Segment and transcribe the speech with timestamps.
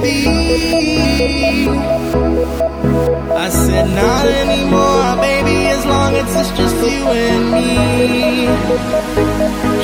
[0.00, 1.68] be.
[3.34, 8.46] I said, not anymore, baby, as long as it's just you and me.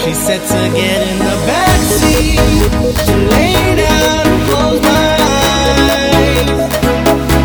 [0.00, 2.38] She said to get in the backseat.
[3.04, 5.16] She lay down and close my
[5.90, 6.50] eyes.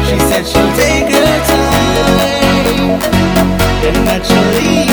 [0.07, 2.89] She said she'll take her time
[3.87, 4.92] and that she'll leave.